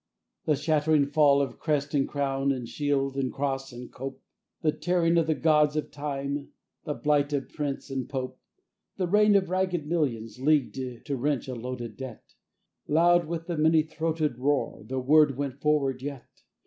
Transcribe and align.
The 0.45 0.55
shattering 0.55 1.05
fall 1.05 1.43
of 1.43 1.59
crest 1.59 1.93
and 1.93 2.07
crown 2.09 2.51
and 2.51 2.67
shield 2.67 3.15
and 3.15 3.31
cross 3.31 3.71
and 3.71 3.91
cope, 3.91 4.19
The 4.63 4.71
tearing 4.71 5.15
of 5.19 5.27
the 5.27 5.35
gauds 5.35 5.75
of 5.75 5.91
time, 5.91 6.49
the 6.85 6.95
blight 6.95 7.31
of 7.33 7.49
prince 7.49 7.91
and 7.91 8.09
pope, 8.09 8.39
The 8.97 9.05
reign 9.05 9.35
of 9.35 9.51
ragged 9.51 9.85
millions 9.85 10.39
leagued 10.39 10.73
to 11.05 11.15
wrench 11.15 11.47
a 11.47 11.53
loaded 11.53 11.97
debt, 11.97 12.33
Loud 12.87 13.27
with 13.27 13.45
the 13.45 13.59
many 13.59 13.83
throated 13.83 14.39
roar, 14.39 14.83
the 14.83 14.99
word 14.99 15.37
went 15.37 15.61
forward 15.61 16.01
yet. 16.01 16.25